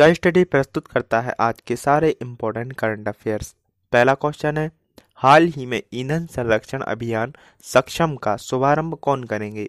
इसका 0.00 0.12
स्टडी 0.14 0.42
प्रस्तुत 0.44 0.86
करता 0.86 1.20
है 1.20 1.32
आज 1.40 1.60
के 1.66 1.76
सारे 1.76 2.08
इम्पोर्टेंट 2.22 2.72
करंट 2.72 3.08
अफेयर्स 3.08 3.52
पहला 3.92 4.14
क्वेश्चन 4.14 4.58
है, 4.58 4.70
हाल 5.20 5.46
ही 5.46 5.66
में 5.66 5.82
ईंधन 5.92 6.26
संरक्षण 6.26 6.80
अभियान 6.82 7.32
सक्षम 7.64 8.14
का 8.16 8.36
शुभारंभ 8.38 8.94
कौन 9.02 9.24
करेंगे? 9.24 9.68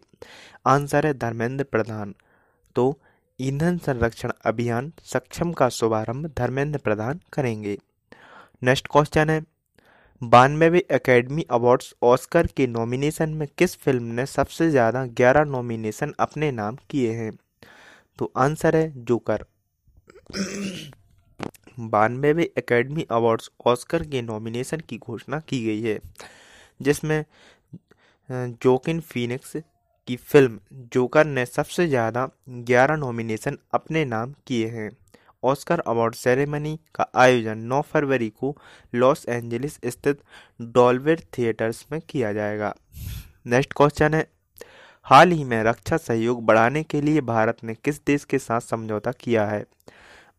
आंसर 0.68 1.06
है 1.08 1.14
धर्मेंद्र 1.16 1.64
प्रधान। 1.66 2.14
तो 2.76 2.98
ईंधन 3.40 3.78
संरक्षण 3.78 4.32
अभियान 4.46 4.92
सक्षम 5.06 5.52
का 5.52 5.70
शुभारंभ 5.72 6.32
धर्मेंद्र 6.38 6.80
प्रधान 6.80 7.20
करेंगे। 7.34 7.78
नेक्स्ट 8.62 8.88
क्वेश्चन 8.88 9.30
है 9.30 9.42
बानवे 10.22 10.86
एकेडमी 10.92 11.46
अवार्ड्स 11.52 11.94
ऑस्कर 12.06 12.48
के 12.48 12.68
नॉमिनेशन 12.70 13.30
में 13.32 13.48
किस 13.58 13.78
फ़िल्म 13.78 14.14
ने 14.14 14.26
सबसे 14.30 14.70
ज़्यादा 14.70 15.06
ग्यारह 15.14 15.44
नॉमिनेशन 15.52 16.14
अपने 16.20 16.52
नाम 16.54 16.78
किए 16.90 17.14
हैं? 17.14 17.32
तो 18.20 18.32
आंसर 18.38 18.76
है 18.76 18.92
जोकर 19.06 19.46
बानवे 21.82 22.52
एकेडमी 22.58 23.06
अवार्ड्स 23.12 23.50
ऑस्कर 23.68 24.04
के 24.04 24.22
नॉमिनेशन 24.22 24.82
की 24.90 24.98
घोषणा 25.00 25.40
की 25.40 25.64
गई 25.66 25.82
है, 25.82 26.00
जिसमें 26.80 27.24
जोकिन 28.30 29.00
फीनिक्स 29.02 29.56
की 30.08 30.16
फ़िल्म 30.16 30.60
जोकर 30.94 31.26
ने 31.26 31.46
सबसे 31.46 31.88
ज़्यादा 31.88 32.28
11 32.66 32.98
नॉमिनेशन 32.98 33.58
अपने 33.74 34.04
नाम 34.06 34.34
किए 34.48 34.68
हैं। 34.68 34.90
ऑस्कर 35.44 35.80
अवार्ड 35.80 36.16
सेरेमनी 36.16 36.78
का 36.96 37.08
आयोजन 37.16 37.58
9 37.68 37.82
फरवरी 37.84 38.30
को 38.32 38.56
लॉस 38.94 39.26
एंजलिस 39.30 39.80
स्थित 39.86 40.22
डॉल्वेर 40.60 41.24
थिएटर्स 41.38 41.86
में 41.92 42.00
किया 42.02 42.34
जाएगा। 42.34 42.74
नेक्स्ट 43.48 43.74
क्वेश्चन 43.74 44.14
है, 44.14 44.28
हाल 45.08 45.32
ही 45.32 45.44
में 45.44 45.64
रक्षा 45.64 45.98
सहयोग 45.98 46.44
बढ़ाने 46.46 46.84
के 46.84 47.02
लिए 47.02 47.22
भारत 47.24 47.64
ने 47.64 47.76
किस 47.76 48.02
देश 48.06 48.24
के 48.26 48.40
साथ 48.40 48.62
समझौता 48.62 49.12
किया 49.14 49.46
है? 49.46 49.66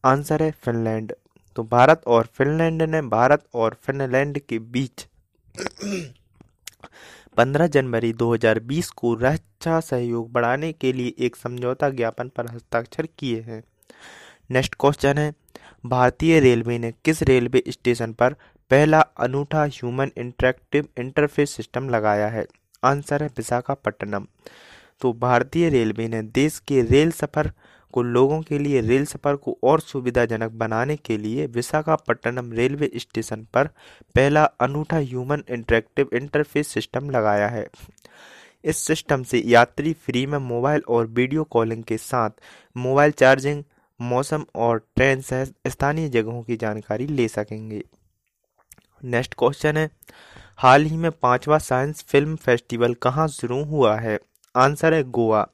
आंसर 0.04 0.42
है 0.42 0.50
फिनलैंड। 0.50 1.12
तो 1.56 1.62
भारत 1.64 2.02
और 2.06 2.28
फिनलैंड 2.34 2.82
ने, 2.82 3.02
भारत 3.02 3.44
और 3.54 3.76
फिनलैंड 3.82 4.38
के 4.38 4.58
बीच 4.58 5.06
15 7.36 7.66
जनवरी 7.66 8.12
2020 8.12 8.90
को 8.90 9.14
रक्षा 9.14 9.80
सहयोग 9.80 10.32
बढ़ाने 10.32 10.72
के 10.72 10.92
लिए 10.92 11.14
एक 11.18 11.36
समझौता 11.36 11.90
ज्ञापन 11.90 12.28
पर 12.28 12.50
हस्ताक्षर 12.50 13.08
किए 13.18 13.40
हैं। 13.40 13.62
नेक्स्ट 14.50 14.74
क्वेश्चन 14.80 15.18
है, 15.18 15.34
भारतीय 15.86 16.40
रेलवे 16.40 16.78
ने 16.78 16.92
किस 17.04 17.22
रेलवे 17.22 17.62
स्टेशन 17.68 18.12
पर 18.12 18.32
पहला 18.70 19.00
अनूठा 19.00 19.64
ह्यूमन 19.64 20.10
इंटरेक्टिव 20.16 20.88
इंटरफेस 20.98 21.50
सिस्टम 21.50 21.88
लगाया 21.88 22.28
है? 22.28 22.46
आंसर 22.84 23.22
है 23.22 23.28
विशाखापट्टनम। 23.28 24.26
तो 25.00 25.12
भारतीय 25.12 25.68
रेलवे 25.68 26.08
ने 26.08 26.22
देश 26.22 26.58
के 26.58 26.82
रेल 26.82 27.10
सफ़र 27.10 27.52
को 27.92 28.02
लोगों 28.02 28.40
के 28.42 28.58
लिए 28.58 28.80
रेल 28.80 29.04
सफ़र 29.06 29.36
को 29.36 29.56
और 29.64 29.80
सुविधाजनक 29.80 30.50
बनाने 30.54 30.96
के 30.96 31.16
लिए 31.18 31.46
विशाखापट्टनम 31.46 32.52
रेलवे 32.52 32.90
स्टेशन 32.96 33.46
पर 33.54 33.68
पहला 34.14 34.44
अनूठा 34.60 34.98
ह्यूमन 34.98 35.42
इंटरेक्टिव 35.50 36.10
इंटरफेस 36.14 36.68
सिस्टम 36.68 37.10
लगाया 37.10 37.48
है। 37.48 37.66
इस 38.64 38.78
सिस्टम 38.78 39.22
से 39.22 39.38
यात्री 39.40 39.92
फ्री 39.96 40.24
में 40.26 40.38
मोबाइल 40.40 40.82
और 40.88 41.06
वीडियो 41.08 41.44
कॉलिंग 41.44 41.84
के 41.84 41.96
साथ 41.98 42.30
मोबाइल 42.76 43.10
चार्जिंग, 43.12 43.62
मौसम 44.00 44.44
और 44.54 44.78
ट्रेन 44.96 45.20
सह 45.20 45.44
स्थानीय 45.44 46.08
जगहों 46.08 46.42
की 46.42 46.56
जानकारी 46.56 47.06
ले 47.06 47.28
सकेंगे। 47.28 47.82
नेक्स्ट 49.04 49.34
क्वेश्चन 49.38 49.76
है, 49.76 49.90
हाल 50.56 50.84
ही 50.84 50.96
में 50.96 51.10
पांचवा 51.12 51.58
साइंस 51.58 52.04
फ़िल्म 52.08 52.36
फेस्टिवल 52.36 52.94
कहाँ 52.94 53.26
शुरू 53.28 53.62
हुआ 53.64 53.96
है? 53.96 54.18
आंसर 54.54 54.94
है 54.94 55.02
गोवा। 55.02 55.46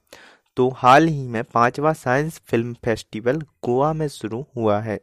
तो 0.59 0.69
हाल 0.77 1.06
ही 1.09 1.27
में 1.27 1.45
पांचवा 1.45 1.92
साइंस 1.92 2.41
फ़िल्म 2.47 2.75
फेस्टिवल 2.75 3.41
गोवा 3.64 3.92
में 3.92 4.09
शुरू 4.09 4.47
हुआ 4.56 4.81
है। 4.81 5.01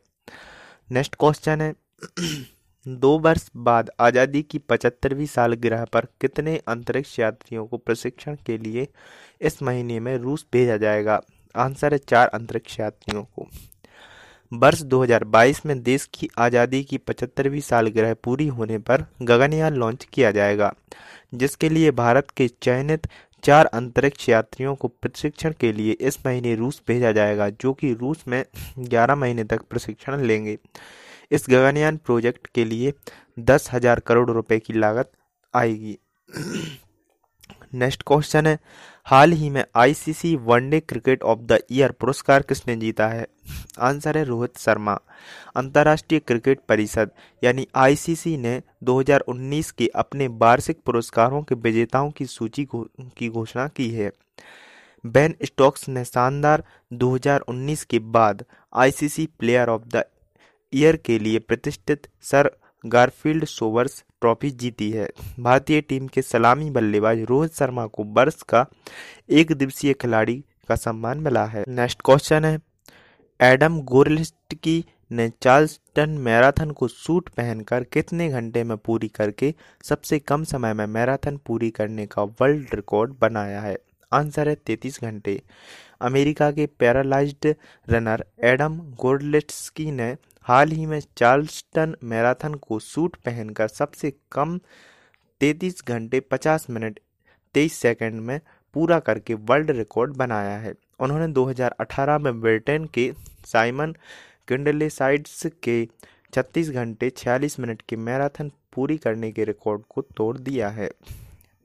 नेक्स्ट 0.92 1.16
क्वेश्चन 1.16 1.61
है। 1.61 1.73
दो 2.88 3.20
वर्ष 3.20 3.50
बाद 3.56 3.92
आज़ादी 4.00 4.42
की 4.42 4.58
पचहत्तरवीं 4.58 5.26
सालगिरह 5.26 5.86
पर 5.86 6.08
कितने 6.22 6.58
अंतरिक्ष 6.67 7.20
यात्रियों 7.20 7.65
को 7.67 7.77
प्रशिक्षण 7.77 8.36
के 8.45 8.58
लिए 8.58 8.88
इस 9.42 9.64
महीने 9.64 9.99
में 9.99 10.17
रूस 10.17 10.45
भेजा 10.54 10.77
जाएगा? 10.77 11.21
आंसर 11.55 11.94
है 11.94 11.99
चार 11.99 12.27
अंतरिक्ष 12.27 12.80
यात्रियों 12.80 13.23
को। 13.23 13.48
वर्ष 14.54 14.82
2022 14.82 15.65
में 15.65 15.83
देश 15.83 16.10
की 16.14 16.30
आज़ादी 16.38 16.83
की 16.83 16.98
पचहत्तरवीं 16.98 17.61
सालगिरह 17.61 18.14
पूरी 18.14 18.48
होने 18.48 18.77
पर 18.77 19.05
गगनयान 19.21 19.73
लॉन्च 19.73 20.08
किया 20.14 20.32
जाएगा, 20.32 20.73
जिसके 21.33 21.70
लिए 21.70 21.92
भारत 21.92 22.32
के 22.32 22.48
चयनित 22.48 23.08
चार 23.45 23.66
अंतरिक्ष 23.66 24.28
यात्रियों 24.30 24.73
को 24.76 24.88
प्रशिक्षण 24.88 25.54
के 25.60 25.72
लिए 25.72 25.92
इस 25.92 26.17
महीने 26.26 26.54
रूस 26.56 26.82
भेजा 26.88 27.11
जाएगा, 27.11 27.50
जो 27.50 27.73
कि 27.73 27.94
रूस 27.94 28.23
में 28.28 28.44
11 28.80 29.16
महीने 29.16 29.44
तक 29.44 29.61
प्रशिक्षण 29.70 30.22
लेंगे। 30.22 30.58
इस 31.32 31.45
गगनयान 31.50 31.98
प्रोजेक्ट 31.98 32.48
के 32.48 32.66
लिए 32.66 32.94
दस 33.39 33.70
हज़ार 33.73 34.00
करोड़ 34.00 34.30
रुपए 34.32 34.60
की 34.60 34.73
लागत 34.73 35.11
आएगी। 35.54 35.98
नेक्स्ट 37.75 38.03
क्वेश्चन 38.08 38.47
है। 38.47 38.59
हाल 39.05 39.31
ही 39.31 39.49
में 39.49 39.63
ICC 39.75 40.36
one day 40.36 40.80
cricket 40.80 41.23
of 41.23 41.39
the 41.39 41.59
year 41.71 41.91
पुरस्कार 41.91 42.41
किसने 42.41 42.75
जीता 42.75 43.08
है? 43.08 43.27
आंसर 43.80 44.17
है 44.17 44.23
रोहित 44.23 44.58
शर्मा। 44.58 44.99
अंतर्राष्ट्रीय 45.55 46.19
क्रिकेट 46.19 46.59
परिषद, 46.69 47.11
यानी 47.43 47.67
आईसीसी 47.75 48.37
ने 48.37 48.61
2019 48.83 49.71
के 49.71 49.87
अपने 49.87 50.27
वार्षिक 50.27 50.80
पुरस्कारों 50.85 51.43
के 51.43 51.55
विजेताओं 51.55 52.11
की 52.11 52.25
सूची 52.25 52.67
की 52.99 53.30
घोषणा 53.30 53.67
की 53.67 53.89
है। 53.91 54.11
बेन 55.05 55.35
स्टॉक्स 55.43 55.89
ने 55.89 56.05
शानदार 56.05 56.64
2019 56.93 57.83
के 57.85 57.99
बाद 57.99 58.45
ICC 58.75 59.30
player 59.39 59.69
of 59.69 59.81
the 59.81 60.03
year 60.73 60.95
के 60.95 61.19
लिए 61.19 61.39
प्रतिष्ठित 61.39 62.08
सर 62.21 62.52
गारफील्ड 62.85 63.45
सोवर्स 63.45 64.03
ट्रॉफी 64.25 64.49
जीती 64.52 64.89
है। 64.91 65.08
भारतीय 65.39 65.81
टीम 65.81 66.08
के 66.08 66.21
सलामी 66.21 66.69
बल्लेबाज 66.71 67.19
रोहित 67.21 67.53
शर्मा 67.53 67.86
को 67.87 68.03
वर्ष 68.13 68.41
का 68.41 68.65
एक 69.30 69.52
दिवसीय 69.52 69.93
खिलाड़ी 69.93 70.43
का 70.69 70.75
सम्मान 70.75 71.19
मिला 71.19 71.45
है। 71.45 71.63
नेक्स्ट 71.67 72.02
क्वेश्चन 72.05 72.45
है, 72.45 72.59
एडम 73.39 73.80
गोरलिस्टकी 73.83 74.83
ने 75.11 75.30
चार्ल्सटन 75.41 76.17
मैराथन 76.19 76.71
को 76.71 76.87
सूट 76.87 77.30
पहनकर 77.30 77.83
कितने 77.83 78.30
घंटे 78.30 78.64
में 78.64 78.75
पूरी 78.77 79.08
करके 79.08 79.53
सबसे 79.83 80.19
कम 80.19 80.43
समय 80.43 80.73
में 80.73 80.85
मैराथन 80.87 81.37
पूरी 81.37 81.69
करने 81.69 82.05
का 82.05 82.23
वर्ल्ड 82.23 82.75
रिकॉर्ड 82.75 83.14
बनाया 83.21 83.61
है? 83.61 83.77
आंसर 84.11 84.49
है 84.49 84.55
तैतीस 84.55 84.99
घंटे। 85.02 85.41
अमेरिका 86.02 86.52
के 86.52 86.65
पैरालाइज्ड 86.80 87.53
रनर 87.89 88.25
एडम 88.43 88.80
गोरलिस्की 89.02 89.91
ने 89.91 90.15
हाल 90.45 90.70
ही 90.70 90.86
में 90.86 91.00
चार्ल्सटन 91.17 91.95
मैराथन 92.04 92.54
को 92.54 92.78
सूट 92.80 93.16
पहनकर 93.16 93.67
सबसे 93.67 94.14
कम 94.32 94.58
तैतीस 95.42 95.82
घंटे 95.88 96.20
पचास 96.20 96.66
मिनट 96.70 97.00
तेईस 97.56 97.73
सेकंड 97.73 98.22
में 98.22 98.39
पूरा 98.76 99.00
करके 99.00 99.33
वर्ल्ड 99.33 99.72
रिकॉर्ड 99.72 100.14
बनाया 100.14 100.58
है। 100.58 100.73
उन्होंने 101.00 101.28
2018 101.33 102.20
में 102.20 102.39
ब्रिटेन 102.42 102.86
के 102.86 103.11
साइमन 103.45 103.95
किंडलेसाइड्स 104.48 105.45
के 105.64 105.88
36 106.33 106.70
घंटे 106.70 107.10
46 107.10 107.60
मिनट 107.60 107.82
की 107.82 107.95
मैराथन 107.95 108.52
पूरी 108.73 108.98
करने 108.98 109.32
के 109.32 109.44
रिकॉर्ड 109.44 109.82
को 109.89 110.02
तोड़ 110.17 110.38
दिया 110.38 110.70
है। 110.70 110.89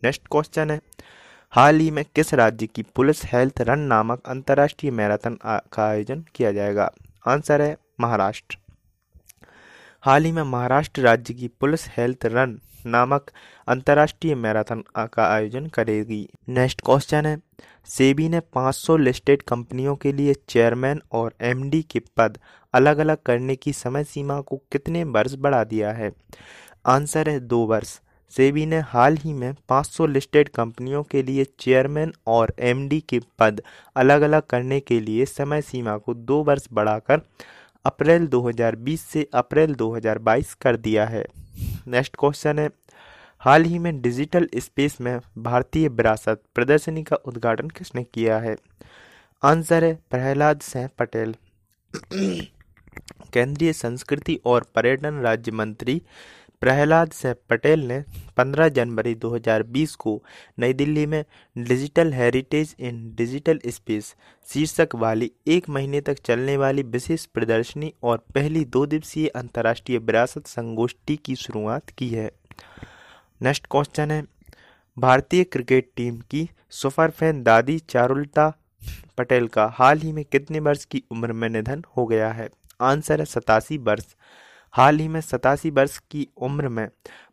नेक्स्ट 0.02 0.22
क्वेश्चन 0.32 0.70
है, 0.70 0.80
हाल 1.52 1.76
ही 1.76 1.90
में 1.90 2.04
किस 2.14 2.34
राज्य 2.34 2.66
की 2.66 2.82
पुलिस 2.94 3.24
हेल्थ 3.24 3.60
रन 3.60 3.80
नामक 3.88 4.22
अंतर्राष्ट्रीय 4.26 4.92
मैराथन 4.92 5.38
का 5.44 5.88
आयोजन 5.88 6.24
किया 6.34 6.52
जाएगा? 6.52 6.90
आंसर 7.28 7.62
है 7.62 7.76
महाराष्ट्र। 8.00 8.58
हाल 10.02 10.24
ही 10.24 10.32
में 10.32 10.42
महाराष्ट्र 10.42 11.02
राज्य 11.02 11.34
की 11.34 11.48
पुलिस 11.48 11.88
हेल्थ 11.88 12.26
रन 12.26 12.58
नामक 12.86 13.30
अंतर्राष्ट्रीय 13.68 14.34
मैराथन 14.34 14.84
का 14.98 15.34
आयोजन 15.34 15.66
करेगी। 15.66 16.28
नेक्स्ट 16.48 16.80
क्वेश्चन 16.80 17.26
है, 17.26 17.40
सेबी 17.84 18.28
ने 18.28 18.40
500 18.40 18.96
लिस्टेड 18.96 19.42
कंपनियों 19.42 19.96
के 19.96 20.12
लिए 20.12 20.34
चेयरमैन 20.48 21.02
और 21.12 21.34
एमडी 21.40 21.82
के 21.82 21.98
पद 22.16 22.38
अलग 22.74 22.98
अलग 22.98 23.16
करने 23.26 23.56
की 23.56 23.72
समय 23.72 24.04
सीमा 24.04 24.40
को 24.40 24.56
कितने 24.56 25.04
वर्ष 25.04 25.34
बढ़ा 25.38 25.64
दिया 25.64 25.92
है? 25.92 26.12
आंसर 26.86 27.28
है 27.28 27.40
दो 27.40 27.58
वर्ष। 27.58 28.00
सेबी 28.30 28.66
ने 28.66 28.78
हाल 28.78 29.16
ही 29.16 29.32
में 29.32 29.54
500 29.68 30.06
लिस्टेड 30.06 30.48
कंपनियों 30.48 31.02
के 31.02 31.22
लिए 31.22 31.46
चेयरमैन 31.58 32.14
और 32.26 32.54
एमडी 32.60 33.00
के 33.00 33.20
पद 33.38 33.62
अलग 33.96 34.20
अलग 34.20 34.42
करने 34.42 34.80
के 34.80 35.00
लिए 35.00 35.24
समय 35.24 35.62
सीमा 35.62 35.98
को 35.98 36.14
दो 36.14 36.42
वर्ष 36.44 36.66
बढ़ाकर 36.72 37.20
अप्रैल 37.84 38.26
2020 38.26 39.00
से 39.00 39.28
अप्रैल 39.34 39.74
2022 39.74 40.54
कर 40.54 40.76
दिया 40.76 41.06
है। 41.06 41.26
नेक्स्ट 41.86 42.16
क्वेश्चन 42.18 42.58
है, 42.58 42.70
हाल 43.38 43.62
ही 43.62 43.78
में 43.78 44.00
डिजिटल 44.00 44.48
स्पेस 44.56 45.00
में 45.00 45.20
भारतीय 45.38 45.88
विरासत 45.88 46.42
प्रदर्शनी 46.54 47.02
का 47.02 47.16
उद्घाटन 47.16 47.68
किसने 47.68 48.04
किया 48.04 48.38
है? 48.38 48.56
आंसर 49.42 49.84
है 49.84 49.98
प्रहलाद 50.10 50.60
सिंह 50.60 50.88
पटेल। 50.98 51.34
केंद्रीय 53.32 53.72
संस्कृति 53.72 54.40
और 54.44 54.66
पर्यटन 54.74 55.20
राज्य 55.20 55.52
मंत्री 55.52 56.02
प्रहलाद 56.60 57.10
सिंह 57.10 57.34
पटेल 57.50 57.80
ने 57.80 58.04
15 58.38 58.68
जनवरी 58.68 59.14
2020 59.14 59.94
को 59.94 60.24
नई 60.58 60.72
दिल्ली 60.72 61.06
में 61.06 61.24
digital 61.58 62.12
heritage 62.12 62.76
in 62.80 63.14
digital 63.14 63.60
space 63.66 64.14
शीर्षक 64.46 64.88
वाली 64.94 65.32
एक 65.46 65.68
महीने 65.68 66.00
तक 66.00 66.18
चलने 66.18 66.56
वाली 66.56 66.82
विशेष 66.82 67.26
प्रदर्शनी 67.26 67.92
और 68.02 68.18
पहली 68.34 68.64
दो 68.64 68.86
दिवसीय 68.86 69.28
अंतर्राष्ट्रीय 69.28 69.98
विरासत 69.98 70.46
संगोष्ठी 70.46 71.16
की 71.16 71.36
शुरुआत 71.36 71.90
की 71.90 72.08
है। 72.08 72.30
नेक्स्ट 73.42 73.66
क्वेश्चन 73.70 74.10
है, 74.10 74.24
भारतीय 74.98 75.44
क्रिकेट 75.44 75.90
टीम 75.96 76.18
की 76.18 76.50
सुपर 76.70 77.10
फ़ैन 77.10 77.42
दादी 77.42 77.78
चारुलता 77.78 78.52
पटेल 79.18 79.48
का 79.48 79.66
हाल 79.66 79.98
ही 79.98 80.12
में 80.12 80.24
कितने 80.24 80.60
वर्ष 80.60 80.84
की 80.84 81.02
उम्र 81.10 81.32
में 81.32 81.48
निधन 81.48 81.84
हो 81.96 82.06
गया 82.06 82.32
है? 82.32 82.48
आंसर 82.80 83.18
है 83.18 83.24
सतासी 83.24 83.78
वर्ष। 83.78 84.04
हाल 84.72 84.98
ही 84.98 85.08
में 85.08 85.20
सतासी 85.20 85.70
वर्ष 85.70 85.98
की 86.10 86.28
उम्र 86.36 86.68
में 86.68 86.88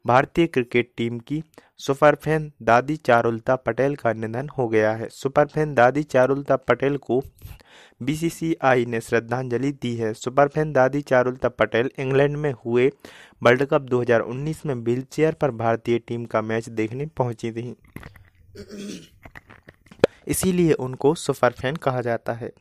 भारतीय 0.07 0.47
क्रिकेट 0.47 0.91
टीम 0.97 1.19
की 1.19 1.43
सुपरफैन 1.77 2.51
दादी 2.61 2.95
चारुलता 2.95 3.55
पटेल 3.55 3.95
का 3.95 4.13
निधन 4.13 4.49
हो 4.49 4.67
गया 4.67 4.91
है। 4.91 5.09
सुपरफैन 5.09 5.73
दादी 5.73 6.03
चारुलता 6.03 6.55
पटेल 6.55 6.97
को 6.97 7.21
बीसीसीआई 8.03 8.85
ने 8.85 9.01
श्रद्धांजलि 9.01 9.71
दी 9.71 9.95
है। 9.95 10.13
सुपरफैन 10.13 10.73
दादी 10.73 11.01
चारुलता 11.01 11.49
पटेल 11.49 11.91
इंग्लैंड 11.99 12.37
में 12.37 12.53
हुए 12.65 12.91
वर्ल्ड 13.43 13.65
कप 13.65 13.81
2019 13.81 14.65
में 14.65 14.75
व्हीलचेयर 14.75 15.33
पर 15.33 15.51
भारतीय 15.51 15.99
टीम 15.99 16.25
का 16.25 16.41
मैच 16.41 16.69
देखने 16.69 17.05
पहुँची 17.05 17.51
थी। 17.51 17.75
इसीलिए 20.27 20.73
उनको 20.73 21.15
सुपरफैन 21.15 21.75
कहा 21.75 22.01
जाता 22.01 22.33
है। 22.33 22.51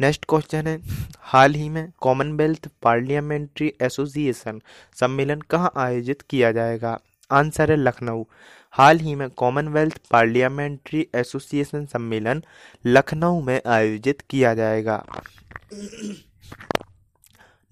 नेक्स्ट 0.00 0.24
क्वेश्चन 0.28 0.66
है। 0.66 0.80
हाल 1.20 1.54
ही 1.54 1.68
में 1.68 1.92
कॉमनवेल्थ 2.00 2.68
पार्लियामेंट्री 2.82 3.72
एसोसिएशन 3.82 4.60
सम्मेलन 4.94 5.40
कहाँ 5.40 5.72
आयोजित 5.76 6.22
किया 6.22 6.52
जाएगा? 6.52 6.98
आंसर 7.30 7.70
है 7.70 7.76
लखनऊ। 7.76 8.24
हाल 8.70 8.98
ही 8.98 9.14
में 9.14 9.30
कॉमनवेल्थ 9.30 10.00
पार्लियामेंट्री 10.10 11.06
एसोसिएशन 11.14 11.86
सम्मेलन 11.86 12.42
लखनऊ 12.86 13.40
में 13.40 13.60
आयोजित 13.66 14.20
किया 14.30 14.54
जाएगा। 14.54 15.04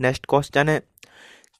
नेक्स्ट 0.01 0.27
क्वेश्चन 0.29 0.69
है। 0.69 0.83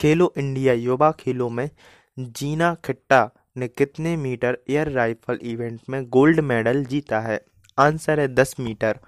खेलो 0.01 0.33
इंडिया 0.39 0.75
युवा 0.75 1.13
खेलों 1.13 1.51
में 1.51 1.71
जीना 2.19 2.75
खट्टा 2.75 3.31
ने 3.57 3.69
कितने 3.69 4.17
मीटर 4.17 4.59
एयर 4.71 4.91
राइफल 4.91 5.39
इवेंट 5.43 5.81
में 5.91 6.09
गोल्ड 6.09 6.41
मेडल 6.41 6.85
जीता 6.85 7.21
है? 7.21 7.41
आंसर 7.79 8.21
है 8.21 8.29
दस 8.29 8.57
मीटर। 8.61 8.99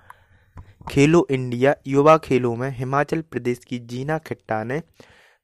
खेलो 0.90 1.26
इंडिया 1.30 1.74
युवा 1.86 2.16
खेलों 2.18 2.54
में 2.56 2.70
हिमाचल 2.70 3.20
प्रदेश 3.20 3.58
की 3.58 3.78
जीना 3.78 4.18
खट्टा 4.18 4.62
ने 4.64 4.80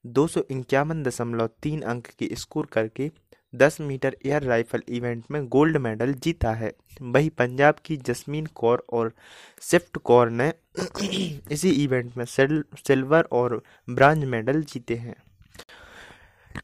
दो 0.05 0.27
सौ 0.27 0.41
इक्यावन 0.51 1.03
दशमलव 1.03 1.49
तीन 1.63 1.83
अंक 1.83 2.07
की 2.19 2.29
स्कोर 2.33 2.67
करके 2.73 3.11
10 3.55 3.81
मीटर 3.81 4.17
एयर 4.27 4.43
राइफल 4.43 4.83
इवेंट 4.89 5.25
में 5.31 5.47
गोल्ड 5.49 5.77
मेडल 5.77 6.13
जीता 6.15 6.53
है। 6.53 6.73
वही 7.03 7.29
पंजाब 7.29 7.77
की 7.85 7.97
जसमीन 7.97 8.47
कौर 8.55 8.85
और 8.93 9.13
स्विफ्ट 9.61 9.99
कौर 9.99 10.31
ने 10.31 10.53
इसी 11.53 11.71
इवेंट 11.85 12.17
में 12.17 12.25
सिल्वर 12.25 13.29
और 13.33 13.63
ब्रांज 13.89 14.25
मेडल 14.25 14.63
जीते 14.63 14.97
हैं। 14.97 15.15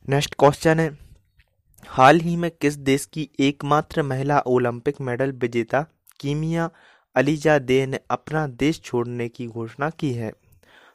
नेक्स्ट 0.08 0.34
क्वेश्चन 0.38 0.80
है, 0.80 0.90
हाल 1.86 2.20
ही 2.20 2.36
में 2.36 2.50
किस 2.50 2.74
देश 2.74 3.04
की 3.06 3.28
एकमात्र 3.40 4.02
महिला 4.02 4.40
ओलंपिक 4.46 5.00
मेडल 5.00 5.32
विजेता 5.32 5.86
कीमिया 6.20 6.70
अलीजा 7.16 7.58
दे 7.60 7.84
ने 7.86 7.98
अपना 8.10 8.46
देश 8.56 8.80
छोड़ने 8.82 9.28
की 9.28 9.46
घोषणा 9.46 9.90
की 9.90 10.12
है। 10.12 10.32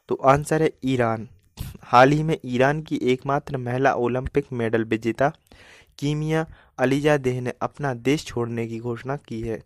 तो 0.09 0.15
आंसर 0.25 0.61
है 0.61 0.71
ईरान। 0.85 1.27
हाल 1.83 2.11
ही 2.11 2.23
में 2.23 2.37
ईरान 2.45 2.81
की 2.81 2.99
एकमात्र 3.03 3.57
महिला 3.57 3.93
ओलंपिक 3.95 4.45
मेडल 4.53 4.83
विजेता 4.85 5.31
कीमिया 5.99 6.45
अलीजा 6.79 7.15
देह 7.17 7.39
ने 7.41 7.53
अपना 7.61 7.93
देश 7.93 8.25
छोड़ने 8.25 8.67
की 8.67 8.79
घोषणा 8.79 9.15
की 9.27 9.41
है। 9.41 9.59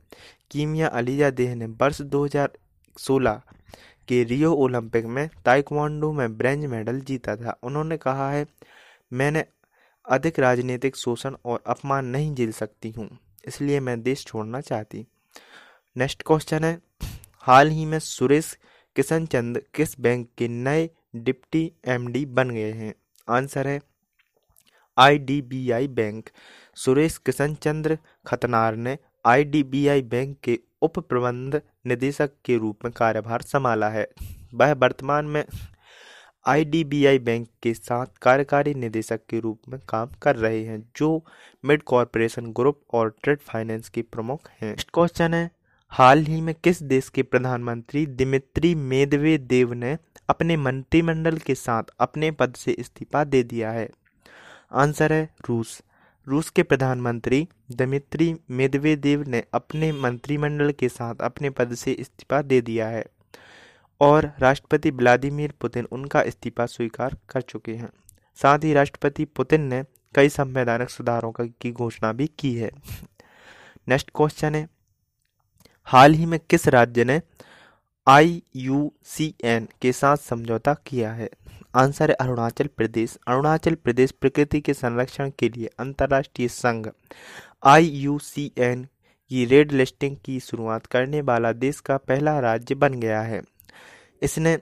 कीमिया 0.52 0.88
अलीजा 0.90 1.30
देह 1.32 1.56
ने 1.56 1.66
वर्ष 1.82 2.02
2016 2.04 3.42
के 4.08 4.24
रियो 4.24 4.54
ओलंपिक 4.54 5.06
में 5.08 5.28
ताइक्वांडो 5.46 6.12
में 6.12 6.38
ब्रेंज 6.38 6.66
मेडल 6.66 7.00
जीता 7.02 7.36
था। 7.36 7.58
उन्होंने 7.64 7.98
कहा 7.98 8.30
है, 8.32 8.46
मैंने 9.14 9.44
अधिक 10.06 10.40
राजनीतिक 10.40 10.96
शोषण 10.96 11.36
और 11.46 11.64
अपमान 11.68 12.06
नहीं 12.08 12.34
झेल 12.36 12.52
सकती 12.54 12.92
हूँ, 12.92 13.10
इसलिए 13.48 13.80
मैं 13.80 14.02
देश 14.04 14.26
छोड़ना 14.26 14.62
चाहती 14.62 15.06
नेक्स्ट 15.96 16.24
क्वेश्चन 16.28 16.64
है। 16.64 16.78
हाल 17.40 17.70
ही 17.70 17.86
में 17.86 17.98
सुरेश 18.00 18.58
किशन 18.96 19.26
चंद 19.26 19.62
किस 19.76 20.00
बैंक 20.00 20.28
के 20.38 20.48
नए 20.48 20.90
डिप्टी 21.16 21.72
एमडी 21.88 22.26
बन 22.26 22.50
गए 22.50 22.72
हैं? 22.72 22.94
आंसर 23.28 23.68
है 23.68 23.80
आईडीबीआई 24.98 25.88
बैंक। 25.88 26.30
सुरेश 26.76 27.18
किशन 27.18 27.56
चंद्र 27.56 27.98
खतनार 28.28 28.76
ने 28.76 28.98
आईडीबीआई 29.26 30.02
बैंक 30.02 30.38
के 30.44 30.60
उप 30.82 31.00
प्रबंध 31.00 31.62
निदेशक 31.86 32.32
के 32.46 32.58
रूप 32.58 32.86
में 32.86 32.94
कार्यभार 32.94 33.42
संभाला 33.42 33.90
है। 33.90 34.08
वह 34.54 34.74
वर्तमान 34.74 35.26
में 35.26 35.44
आईडीबीआई 36.46 37.20
बैंक 37.20 37.48
के 37.64 37.74
साथ 37.74 38.18
कार्यकारी 38.22 38.74
निदेशक 38.74 39.26
के 39.30 39.40
रूप 39.40 39.62
में 39.70 39.80
काम 39.90 40.10
कर 40.22 40.36
रहे 40.36 40.64
हैं, 40.66 40.84
जो 40.96 41.26
मिड 41.66 41.84
कॉरपोरेशन 41.84 42.52
ग्रुप 42.52 42.82
और 42.94 43.16
ट्रेड 43.24 43.40
फाइनेंस 43.40 43.90
के 43.90 44.02
प्रमुख 44.02 44.50
हैं। 44.62 44.76
क्वेश्चन 44.94 45.34
है 45.34 45.52
हाल 45.94 46.20
ही 46.20 46.42
में 46.42 46.56
किस 46.56 46.84
देश 46.84 47.10
के 47.10 47.24
प्रधानमंत्री 47.24 48.06
दिमित्री 48.06 48.76
मेदवेदेव 48.76 49.74
ने 49.74 49.98
अपने 50.30 50.58
मंत्रिमंडल 50.58 51.38
के 51.38 51.56
साथ 51.56 51.84
अपने 52.00 52.32
पद 52.32 52.54
से 52.54 52.72
इस्तीफा 52.72 53.24
दे 53.24 53.44
दिया 53.44 53.72
है? 53.72 53.90
आंसर 54.72 55.14
है 55.14 55.30
रूस। 55.50 55.82
रूस 56.28 56.50
के 56.50 56.64
प्रधानमंत्री 56.64 57.48
दिमित्री 57.72 58.36
मेदवेदेव 58.52 59.24
ने 59.28 59.44
अपने 59.54 59.92
मंत्रिमंडल 59.92 60.72
के 60.72 60.90
साथ 60.90 61.16
अपने 61.22 61.50
पद 61.50 61.74
से 61.74 61.92
इस्तीफा 61.92 62.42
दे 62.42 62.62
दिया 62.62 62.88
है 62.88 63.06
और 64.02 64.32
राष्ट्रपति 64.40 64.92
व्लादिमीर 64.92 65.54
पुतिन 65.62 65.88
उनका 65.92 66.22
इस्तीफा 66.22 66.66
स्वीकार 66.66 67.18
कर 67.30 67.42
चुके 67.42 67.76
हैं। 67.76 67.90
साथ 68.36 68.60
ही 68.60 68.74
राष्ट्रपति 68.74 69.26
पुतिन 69.26 69.62
ने 69.62 69.86
कई 70.16 70.30
संवैधानिक 70.30 70.90
सुधारों 70.90 71.32
की 71.40 71.72
घोषणा 71.72 72.14
भी 72.14 72.32
की 72.40 72.56
है। 72.56 72.72
नेक्स्ट 73.88 74.12
क्वेश्चन 74.16 74.56
है 74.56 74.70
हाल 75.86 76.14
ही 76.14 76.26
में 76.26 76.40
किस 76.50 76.68
राज्य 76.68 77.04
ने 77.04 77.22
आई 78.08 78.42
यू 78.56 78.94
सी 79.04 79.36
एन 79.44 79.68
के 79.82 79.92
साथ 79.92 80.18
समझौता 80.18 80.74
किया 80.74 81.14
है? 81.14 81.30
आंसर 81.76 82.10
है 82.10 82.16
अरुणाचल 82.16 82.68
प्रदेश। 82.68 83.18
अरुणाचल 83.28 83.76
प्रदेश 83.76 84.12
प्रकृति 84.12 84.62
के 84.62 84.74
संरक्षण 84.74 85.32
के 85.40 85.50
लिए 85.50 85.70
अंतर्राष्ट्रीय 85.80 86.48
संघ। 86.48 86.88
आई 87.64 87.86
यू 87.86 88.20
सी 88.20 88.52
एन 88.58 88.88
की 89.30 89.46
रेड 89.46 89.72
लिस्टिंग 89.72 90.18
की 90.26 90.40
शुरुआत 90.40 90.86
करने 90.86 91.22
वाला 91.22 91.52
देश 91.52 91.80
का 91.80 91.98
पहला 91.98 92.40
राज्य 92.40 92.76
बन 92.76 92.94
गया 92.94 93.22
है। 93.22 93.42
इसने 94.22 94.58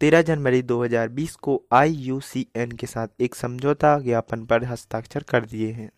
13 0.00 0.22
जनवरी 0.22 0.62
2020 0.62 1.34
को 1.36 1.62
एन 2.56 2.72
के 2.72 2.86
साथ 2.86 3.08
एक 3.20 3.34
समझौता 3.34 3.98
ज्ञापन 3.98 4.44
पर 4.44 4.64
हस्ताक्षर 4.64 5.22
कर 5.22 5.44
दिए 5.44 5.72
हैं। 5.72 5.90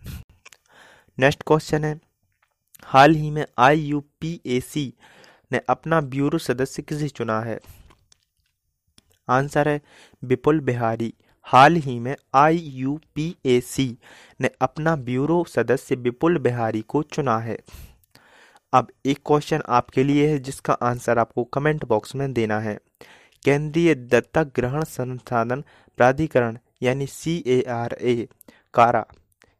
नेक्स्ट 1.19 1.43
क्वेश्चन 1.47 1.85
है 1.85 2.06
हाल 2.85 3.15
ही 3.15 3.31
में 3.31 3.47
IUPAC 3.61 4.91
ने 5.53 5.61
अपना 5.69 6.01
ब्यूरो 6.01 6.39
सदस्य 6.39 6.83
किसे 6.83 7.09
चुना 7.09 7.41
है? 7.41 7.61
आंसर 9.29 9.69
है 9.69 9.81
विपुल 10.25 10.61
बिहारी। 10.61 11.15
हाल 11.43 11.77
ही 11.77 11.99
में 11.99 12.17
IUPAC 12.37 13.97
ने 14.41 14.51
अपना 14.61 14.97
ब्यूरो 14.97 15.45
सदस्य 15.45 15.95
विपुल 15.95 16.39
बिहारी 16.39 16.83
को 16.83 17.03
चुना 17.03 17.39
है। 17.39 17.59
अब 18.73 18.89
एक 19.07 19.19
क्वेश्चन 19.27 19.63
आपके 19.69 20.05
लिए 20.05 20.29
है, 20.29 20.39
जिसका 20.39 20.73
आंसर 20.73 21.19
आपको 21.19 21.45
कमेंट 21.45 21.85
बॉक्स 21.85 22.15
में 22.15 22.33
देना 22.33 22.61
है। 22.61 22.79
केंद्रीय 23.45 23.95
दत्तक 23.95 24.53
ग्रहण 24.57 24.85
संसाधन 24.85 25.65
प्राधिकरण 25.97 26.59
यानी 26.83 27.07
सी 27.07 27.45
ए 27.47 27.63
आर 27.63 27.97
ए 28.01 28.29
कारा, 28.75 29.07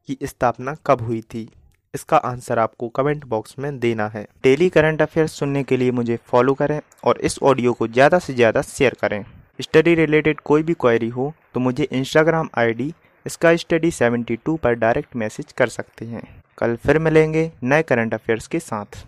की 0.07 0.19
स्थापना 0.23 0.77
कब 0.87 1.01
हुई 1.01 1.21
थी? 1.21 1.51
इसका 1.97 2.17
आंसर 2.27 2.59
आपको 2.59 2.89
कमेंट 2.91 3.25
बॉक्स 3.27 3.59
में 3.59 3.79
देना 3.79 4.07
है। 4.09 4.27
डेली 4.45 4.69
करंट 4.71 5.03
अफेयर्स 5.03 5.33
सुनने 5.33 5.63
के 5.63 5.77
लिए 5.77 5.91
मुझे 5.93 6.19
फॉलो 6.27 6.55
करें 6.55 6.81
और 7.05 7.21
इस 7.21 7.39
ऑडियो 7.45 7.73
को 7.73 7.89
ज़्यादा 7.89 8.19
से 8.19 8.35
ज़्यादा 8.35 8.63
शेयर 8.65 8.97
करें। 9.01 9.25
स्टडी 9.59 9.95
रिलेटेड 9.95 10.41
कोई 10.43 10.63
भी 10.63 10.75
क्वेरी 10.75 11.09
हो 11.09 11.33
तो 11.55 11.61
मुझे 11.61 11.89
इंस्टाग्राम 11.93 12.49
आईडी 12.59 12.93
इसका 13.27 13.55
स्टडी 13.57 13.91
72 13.93 14.57
पर 14.59 14.75
डायरेक्ट 14.77 15.17
मैसेज 15.17 15.53
कर 15.53 15.69
सकते 15.71 16.05
हैं। 16.07 16.23
कल 16.59 16.77
फिर 16.77 16.99
मिलेंगे 17.01 17.51
नए 17.65 17.83
करंट 17.85 18.15
अफेयर्स 18.15 18.47
के 18.47 18.59
साथ। 18.61 19.05